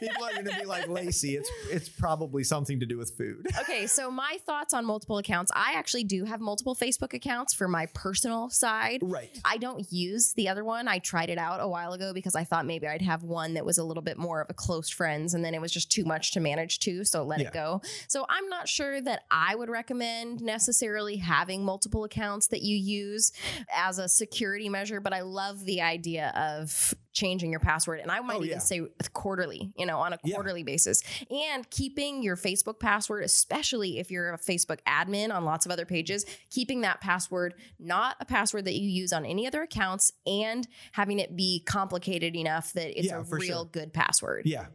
People 0.00 0.24
are 0.26 0.32
going 0.32 0.44
to 0.44 0.54
be 0.60 0.64
like 0.64 0.86
Lacey. 0.86 1.34
It's 1.34 1.50
it's 1.72 1.88
probably 1.88 2.44
something 2.44 2.78
to 2.78 2.86
do 2.86 2.96
with 2.96 3.16
food. 3.16 3.48
okay, 3.60 3.88
so 3.88 4.12
my 4.12 4.38
thoughts 4.46 4.72
on 4.72 4.84
multiple 4.86 5.18
accounts. 5.18 5.50
I 5.56 5.72
actually 5.74 6.04
do 6.04 6.24
have 6.24 6.40
multiple 6.40 6.76
Facebook 6.76 7.14
accounts 7.14 7.52
for 7.52 7.66
my 7.66 7.86
personal 7.94 8.48
side. 8.48 9.00
Right. 9.02 9.36
I 9.44 9.56
don't 9.56 9.84
use 9.90 10.34
the 10.34 10.48
other 10.50 10.62
one. 10.62 10.86
I 10.86 11.00
tried 11.00 11.30
it 11.30 11.38
out 11.38 11.58
a 11.60 11.66
while 11.66 11.94
ago 11.94 12.12
because 12.14 12.36
I 12.36 12.44
thought 12.44 12.64
maybe 12.64 12.86
I'd 12.86 13.02
have 13.02 13.24
one 13.24 13.54
that 13.54 13.66
was 13.66 13.78
a 13.78 13.82
little 13.82 14.04
bit 14.04 14.18
more 14.18 14.42
of 14.42 14.46
a 14.50 14.54
close 14.54 14.88
friends 14.88 15.34
and 15.34 15.44
then 15.44 15.52
it 15.52 15.60
was 15.60 15.72
just 15.72 15.90
too 15.90 16.04
much 16.04 16.30
to 16.34 16.38
manage 16.40 16.78
too, 16.78 17.02
so 17.04 17.24
let 17.24 17.40
Yeah. 17.40 17.48
it 17.48 17.52
go. 17.54 17.82
So 18.06 18.24
I'm 18.28 18.48
not 18.48 18.68
sure 18.68 19.00
that 19.00 19.24
I 19.32 19.56
would 19.56 19.68
recommend 19.68 20.40
necessarily 20.40 21.16
having 21.16 21.64
multiple 21.64 22.04
accounts 22.04 22.46
that 22.48 22.62
you 22.62 22.76
use 22.76 23.32
as 23.74 23.98
a 23.98 24.08
security 24.08 24.68
measure, 24.68 25.00
but 25.00 25.12
I 25.12 25.22
love 25.22 25.64
the 25.64 25.80
idea 25.82 26.32
of 26.36 26.94
changing 27.18 27.50
your 27.50 27.60
password 27.60 28.00
and 28.00 28.10
I 28.10 28.20
might 28.20 28.36
Oh, 28.36 28.44
even 28.44 28.48
yeah. 28.50 28.58
say 28.58 28.80
quarterly, 29.12 29.72
you 29.76 29.84
know, 29.86 29.98
on 29.98 30.12
a 30.12 30.18
Yeah. 30.24 30.34
quarterly 30.34 30.62
basis. 30.62 31.02
And 31.30 31.68
keeping 31.70 32.22
your 32.22 32.36
Facebook 32.36 32.78
password, 32.78 33.24
especially 33.24 33.98
if 33.98 34.10
you're 34.10 34.32
a 34.32 34.38
Facebook 34.38 34.78
admin 34.86 35.34
on 35.34 35.44
lots 35.44 35.66
of 35.66 35.72
other 35.72 35.84
pages, 35.84 36.24
keeping 36.50 36.82
that 36.82 37.00
password 37.00 37.54
not 37.78 38.16
a 38.20 38.24
password 38.24 38.64
that 38.66 38.74
you 38.74 38.88
use 38.88 39.12
on 39.12 39.24
any 39.26 39.46
other 39.46 39.62
accounts 39.62 40.12
and 40.26 40.68
having 40.92 41.18
it 41.18 41.34
be 41.36 41.60
complicated 41.66 42.36
enough 42.36 42.72
that 42.74 42.96
it's 42.98 43.08
Yeah, 43.08 43.18
a 43.20 43.22
real 43.22 43.62
sure. 43.62 43.64
good 43.72 43.92
password. 43.92 44.46
Yeah. 44.46 44.66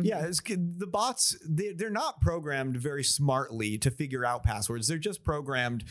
Yeah, 0.00 0.24
it's, 0.26 0.40
good. 0.40 0.78
the 0.78 0.86
bots 0.86 1.36
they, 1.48 1.72
they're 1.72 1.90
not 1.90 2.20
programmed 2.20 2.76
very 2.76 3.04
smartly 3.04 3.78
to 3.78 3.90
figure 3.90 4.24
out 4.24 4.42
passwords. 4.44 4.88
They're 4.88 4.98
just 4.98 5.24
programmed 5.24 5.84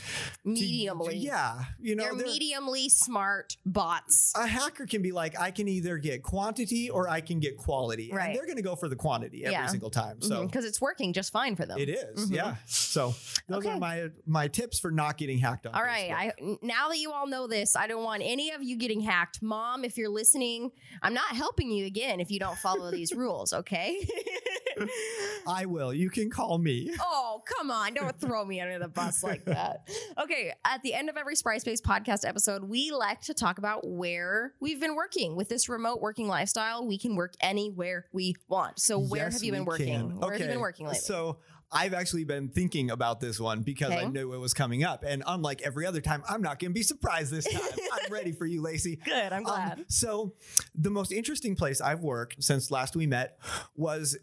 to- 0.44 0.50
Mediumly. 0.50 1.14
yeah, 1.22 1.64
you 1.80 1.94
know, 1.96 2.04
They're 2.04 2.14
they're- 2.16 2.26
mediumly 2.26 2.90
smart 2.90 3.56
bots. 3.66 4.32
a 4.36 4.46
hacker 4.46 4.86
can 4.86 5.02
be 5.02 5.12
like, 5.12 5.38
I 5.38 5.50
can 5.50 5.68
either 5.68 5.98
get 5.98 6.22
quantity 6.22 6.90
or 6.90 7.08
I 7.08 7.20
can 7.20 7.40
get 7.40 7.56
quality. 7.56 8.10
Right. 8.12 8.26
And 8.28 8.36
they're 8.36 8.46
going 8.46 8.56
to 8.56 8.62
go 8.62 8.76
for 8.76 8.88
the 8.88 8.96
quantity 8.96 9.44
every 9.44 9.52
Yeah. 9.52 9.66
single 9.66 9.90
time. 9.90 10.20
So 10.22 10.44
because 10.46 10.64
it's 10.64 10.80
working 10.80 11.12
just 11.12 11.32
fine 11.32 11.56
for 11.56 11.66
them. 11.66 11.78
it 11.78 11.88
is, 11.88 12.28
Mhm. 12.30 12.34
yeah. 12.34 12.56
So 12.66 13.14
those 13.48 13.64
Okay. 13.64 13.70
are 13.70 13.78
my 13.78 14.08
my 14.26 14.48
tips 14.48 14.78
for 14.78 14.90
not 14.90 15.16
getting 15.18 15.38
hacked 15.38 15.66
on. 15.66 15.74
All 15.74 15.82
right. 15.82 16.10
I 16.10 16.32
now 16.62 16.88
that 16.88 16.98
you 16.98 17.12
all 17.12 17.26
know 17.26 17.46
this, 17.46 17.76
I 17.76 17.86
don't 17.86 18.04
want 18.04 18.22
any 18.24 18.50
of 18.52 18.62
you 18.62 18.76
getting 18.76 19.00
hacked. 19.00 19.40
Mom, 19.42 19.84
if 19.84 19.96
you're 19.96 20.08
listening, 20.08 20.70
I'm 21.02 21.14
not 21.14 21.34
helping 21.36 21.70
you 21.70 21.86
again 21.86 22.20
if 22.20 22.30
you 22.30 22.38
don't 22.38 22.58
follow 22.58 22.90
these 22.90 23.12
rules, 23.24 23.52
okay? 23.52 23.77
I 25.46 25.66
will. 25.66 25.92
You 25.92 26.10
can 26.10 26.30
call 26.30 26.58
me. 26.58 26.90
oh, 27.00 27.42
come 27.44 27.70
on. 27.70 27.94
Don't 27.94 28.18
throw 28.20 28.44
me 28.44 28.60
under 28.60 28.78
the 28.78 28.88
bus 28.88 29.22
like 29.24 29.44
that. 29.46 29.88
Okay. 30.18 30.52
At 30.64 30.82
the 30.82 30.94
end 30.94 31.08
of 31.08 31.16
every 31.16 31.36
Spry 31.36 31.58
Space 31.58 31.80
podcast 31.80 32.26
episode, 32.26 32.64
we 32.64 32.90
like 32.90 33.20
to 33.22 33.34
talk 33.34 33.58
about 33.58 33.86
where 33.86 34.54
we've 34.60 34.80
been 34.80 34.94
working. 34.94 35.36
With 35.36 35.48
this 35.48 35.68
remote 35.68 36.00
working 36.00 36.28
lifestyle, 36.28 36.86
we 36.86 36.98
can 36.98 37.16
work 37.16 37.34
anywhere 37.40 38.06
we 38.12 38.34
want. 38.48 38.78
So, 38.78 38.98
where 38.98 39.24
Yes, 39.24 39.34
have 39.34 39.42
you 39.42 39.52
been 39.52 39.64
working? 39.64 39.86
can. 40.10 40.20
Where 40.20 40.32
have 40.32 40.40
you 40.40 40.46
been 40.46 40.60
working 40.60 40.86
lately? 40.86 41.00
So 41.00 41.38
I've 41.70 41.92
actually 41.94 42.24
been 42.24 42.48
thinking 42.48 42.90
about 42.90 43.20
this 43.20 43.38
one 43.38 43.62
because 43.62 43.90
I 43.90 44.04
knew 44.04 44.32
it 44.32 44.38
was 44.38 44.54
coming 44.54 44.84
up. 44.84 45.04
And 45.06 45.22
unlike 45.26 45.60
every 45.62 45.84
other 45.86 46.00
time, 46.00 46.22
I'm 46.28 46.40
not 46.40 46.58
going 46.58 46.70
to 46.70 46.74
be 46.74 46.82
surprised 46.82 47.30
this 47.30 47.44
time. 47.44 47.62
I'm 47.92 48.12
ready 48.12 48.32
for 48.32 48.46
you, 48.46 48.62
Lacey. 48.62 48.96
Good. 48.96 49.32
I'm 49.32 49.42
glad. 49.42 49.80
Um, 49.80 49.84
so, 49.88 50.34
the 50.74 50.90
most 50.90 51.12
interesting 51.12 51.56
place 51.56 51.80
I've 51.80 52.00
worked 52.00 52.42
since 52.42 52.70
last 52.70 52.96
we 52.96 53.06
met 53.06 53.38
was 53.76 54.16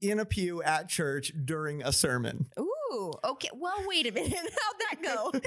in 0.00 0.18
a 0.18 0.24
pew 0.24 0.62
at 0.62 0.88
church 0.88 1.32
during 1.44 1.82
a 1.82 1.92
sermon. 1.92 2.46
Ooh. 2.58 3.12
Okay. 3.24 3.50
Well, 3.54 3.76
wait 3.86 4.06
a 4.06 4.12
minute. 4.12 4.32
How'd 4.36 4.80
that 4.80 5.02
go? 5.02 5.32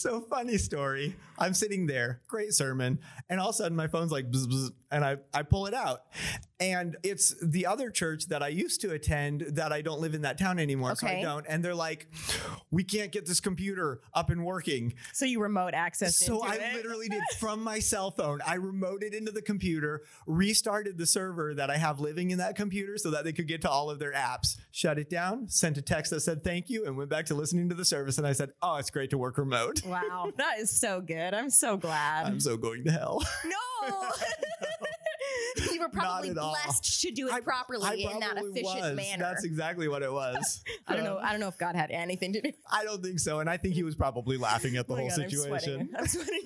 So, 0.00 0.22
funny 0.22 0.56
story. 0.56 1.14
I'm 1.38 1.52
sitting 1.52 1.86
there, 1.86 2.22
great 2.26 2.54
sermon, 2.54 3.00
and 3.28 3.38
all 3.38 3.50
of 3.50 3.54
a 3.54 3.58
sudden 3.58 3.76
my 3.76 3.86
phone's 3.86 4.10
like, 4.10 4.30
bzz, 4.30 4.46
bzz, 4.46 4.70
and 4.90 5.04
I, 5.04 5.18
I 5.32 5.42
pull 5.42 5.66
it 5.66 5.74
out. 5.74 6.02
And 6.58 6.96
it's 7.02 7.34
the 7.42 7.66
other 7.66 7.90
church 7.90 8.26
that 8.26 8.42
I 8.42 8.48
used 8.48 8.82
to 8.82 8.92
attend 8.92 9.42
that 9.52 9.72
I 9.72 9.80
don't 9.80 10.00
live 10.00 10.14
in 10.14 10.22
that 10.22 10.36
town 10.36 10.58
anymore. 10.58 10.94
So 10.96 11.06
I 11.06 11.22
don't. 11.22 11.46
And 11.48 11.64
they're 11.64 11.74
like, 11.74 12.08
we 12.70 12.84
can't 12.84 13.10
get 13.12 13.24
this 13.24 13.40
computer 13.40 14.00
up 14.12 14.28
and 14.28 14.44
working. 14.44 14.92
so 15.14 15.24
you 15.24 15.40
remote 15.40 15.72
access. 15.72 16.18
So 16.18 16.42
I 16.44 16.58
literally 16.74 17.08
did 17.08 17.22
from 17.38 17.62
my 17.62 17.78
cell 17.78 18.10
phone. 18.10 18.40
I 18.46 18.58
remoted 18.58 19.14
into 19.14 19.32
the 19.32 19.40
computer, 19.40 20.02
restarted 20.26 20.98
the 20.98 21.06
server 21.06 21.54
that 21.54 21.70
I 21.70 21.78
have 21.78 22.00
living 22.00 22.30
in 22.30 22.38
that 22.38 22.56
computer 22.56 22.98
so 22.98 23.10
that 23.12 23.24
they 23.24 23.32
could 23.32 23.48
get 23.48 23.62
to 23.62 23.70
all 23.70 23.88
of 23.88 23.98
their 23.98 24.12
apps, 24.12 24.56
shut 24.70 24.98
it 24.98 25.08
down, 25.08 25.48
sent 25.48 25.78
a 25.78 25.82
text 25.82 26.10
that 26.10 26.20
said 26.20 26.44
thank 26.44 26.68
you, 26.68 26.84
and 26.84 26.96
went 26.96 27.08
back 27.08 27.24
to 27.26 27.34
listening 27.34 27.70
to 27.70 27.74
the 27.74 27.86
service. 27.86 28.18
And 28.18 28.26
I 28.26 28.32
said, 28.32 28.50
Oh, 28.60 28.76
it's 28.76 28.90
great 28.90 29.10
to 29.10 29.18
work 29.18 29.38
remote. 29.38 29.82
Wow, 29.90 30.30
that 30.36 30.58
is 30.58 30.70
so 30.70 31.00
good. 31.00 31.34
I'm 31.34 31.50
so 31.50 31.76
glad. 31.76 32.26
I'm 32.26 32.40
so 32.40 32.56
going 32.56 32.84
to 32.84 32.90
hell. 32.92 33.22
no. 33.44 34.08
you 35.72 35.80
were 35.80 35.88
probably 35.88 36.30
at 36.30 36.38
all. 36.38 36.50
blessed 36.64 37.00
to 37.02 37.10
do 37.10 37.28
it 37.28 37.32
I- 37.34 37.40
properly 37.40 37.84
I 37.86 37.94
in 38.12 38.20
that 38.20 38.32
probably 38.32 38.50
efficient 38.60 38.80
was. 38.80 38.96
manner. 38.96 39.24
That's 39.24 39.44
exactly 39.44 39.88
what 39.88 40.02
it 40.02 40.12
was. 40.12 40.62
I 40.86 40.94
don't 40.94 41.04
know. 41.04 41.18
I 41.18 41.30
don't 41.32 41.40
know 41.40 41.48
if 41.48 41.58
God 41.58 41.74
had 41.76 41.90
anything 41.90 42.32
to 42.34 42.40
do. 42.40 42.52
I 42.70 42.84
don't 42.84 43.02
think 43.02 43.18
so. 43.18 43.40
And 43.40 43.48
I 43.50 43.56
think 43.56 43.74
he 43.74 43.82
was 43.82 43.94
probably 43.94 44.36
laughing 44.36 44.76
at 44.76 44.86
the 44.86 44.94
Oh 44.94 44.96
whole 44.96 45.08
God, 45.08 45.20
I'm 45.20 45.30
situation. 45.30 45.88
sweating. 45.88 45.94
I'm 45.98 46.06
sweating. 46.06 46.44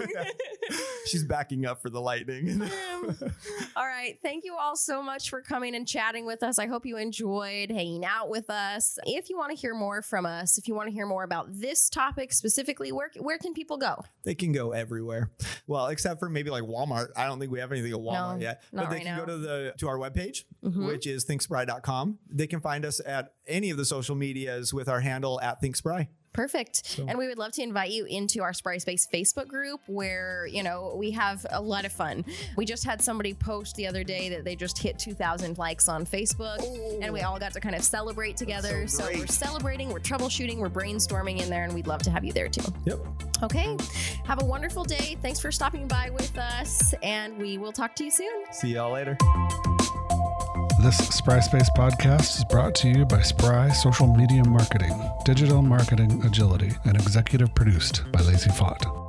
She's 1.06 1.24
backing 1.24 1.66
up 1.66 1.82
for 1.82 1.90
the 1.90 2.00
lightning. 2.00 2.62
all 3.76 3.86
right. 3.86 4.18
Thank 4.22 4.44
you 4.44 4.56
all 4.56 4.76
so 4.76 5.02
much 5.02 5.28
for 5.30 5.40
coming 5.42 5.74
and 5.74 5.86
chatting 5.86 6.24
with 6.26 6.42
us. 6.42 6.58
I 6.58 6.66
hope 6.66 6.86
you 6.86 6.96
enjoyed 6.96 7.70
hanging 7.70 8.04
out 8.04 8.28
with 8.30 8.48
us. 8.50 8.98
If 9.06 9.28
you 9.30 9.36
want 9.36 9.50
to 9.50 9.56
hear 9.56 9.74
more 9.74 10.02
from 10.02 10.26
us, 10.26 10.58
if 10.58 10.68
you 10.68 10.74
want 10.74 10.88
to 10.88 10.92
hear 10.94 11.06
more 11.06 11.24
about 11.24 11.46
this 11.50 11.88
topic 11.88 12.32
specifically, 12.32 12.92
where 12.92 13.10
where 13.18 13.38
can 13.38 13.54
people 13.54 13.76
go? 13.76 13.96
they 14.24 14.34
can 14.34 14.52
go 14.52 14.72
everywhere. 14.72 15.30
Well, 15.66 15.88
except 15.88 16.18
for 16.20 16.28
maybe 16.28 16.50
like 16.50 16.62
Walmart. 16.64 17.08
I 17.16 17.26
don't 17.26 17.38
think 17.38 17.50
we 17.52 17.60
have 17.60 17.72
anything 17.72 17.92
at 17.92 17.98
Walmart 17.98 18.36
No, 18.36 18.40
yet. 18.40 18.62
But 18.72 18.88
they 18.90 18.96
right 18.96 19.04
can 19.04 19.16
now. 19.16 19.24
go 19.24 19.26
to 19.26 19.36
the 19.38 19.74
to 19.78 19.88
our 19.88 19.98
webpage, 19.98 20.44
Mhm. 20.64 20.86
which 20.86 21.06
is 21.06 21.24
thinkspry.com. 21.26 22.18
They 22.30 22.46
can 22.46 22.60
find 22.60 22.84
us 22.84 23.00
at 23.04 23.34
any 23.46 23.70
of 23.70 23.76
the 23.76 23.84
social 23.84 24.14
medias 24.14 24.72
with 24.72 24.88
our 24.88 25.00
handle 25.00 25.40
at 25.40 25.60
thinkspry. 25.60 26.08
Perfect. 26.34 27.00
and 27.08 27.16
we 27.16 27.26
would 27.28 27.38
love 27.38 27.52
to 27.52 27.62
invite 27.62 27.90
you 27.90 28.04
into 28.04 28.42
our 28.42 28.52
Spry 28.52 28.76
Space 28.78 29.06
Facebook 29.06 29.48
group 29.48 29.80
where, 29.86 30.46
you 30.46 30.62
know, 30.62 30.94
we 30.98 31.12
have 31.12 31.46
a 31.50 31.60
lot 31.60 31.86
of 31.86 31.92
fun. 31.92 32.24
We 32.56 32.66
just 32.66 32.84
had 32.84 33.00
somebody 33.00 33.32
post 33.32 33.76
the 33.76 33.86
other 33.86 34.04
day 34.04 34.28
that 34.28 34.44
they 34.44 34.56
just 34.56 34.76
hit 34.76 34.98
2,000 34.98 35.56
likes 35.56 35.88
on 35.88 36.04
Facebook 36.04 36.60
and 37.00 37.12
we 37.12 37.22
all 37.22 37.38
got 37.38 37.52
to 37.54 37.60
kind 37.60 37.74
of 37.74 37.82
celebrate 37.82 38.36
together. 38.36 38.86
so 38.86 39.04
So, 39.04 39.18
we're 39.18 39.26
celebrating, 39.26 39.90
we're 39.90 40.00
troubleshooting, 40.00 40.58
we're 40.58 40.68
brainstorming 40.68 41.40
in 41.40 41.48
there, 41.48 41.64
and 41.64 41.72
we'd 41.74 41.86
love 41.86 42.02
to 42.02 42.10
have 42.10 42.24
you 42.24 42.32
there 42.32 42.48
too. 42.48 42.70
Yep. 42.84 42.98
Okay. 43.42 43.76
Have 44.26 44.42
a 44.42 44.44
wonderful 44.44 44.84
day. 44.84 45.16
Thanks 45.22 45.38
for 45.40 45.52
stopping 45.52 45.86
by 45.86 46.10
with 46.10 46.36
us, 46.36 46.94
and 47.02 47.38
we 47.38 47.58
will 47.58 47.72
talk 47.72 47.94
to 47.96 48.04
you 48.04 48.10
soon. 48.10 48.44
See 48.52 48.74
y'all 48.74 48.92
later. 48.92 49.16
This 50.84 50.98
Spry 50.98 51.40
Space 51.40 51.70
podcast 51.70 52.36
is 52.36 52.44
brought 52.44 52.74
to 52.74 52.88
you 52.88 53.06
by 53.06 53.22
Spry 53.22 53.70
Social 53.70 54.06
Media 54.06 54.44
Marketing, 54.44 54.92
Digital 55.24 55.62
Marketing 55.62 56.22
Agility, 56.26 56.72
and 56.84 56.94
executive 56.94 57.54
produced 57.54 58.02
by 58.12 58.20
Lacey 58.20 58.50
Fott. 58.50 59.03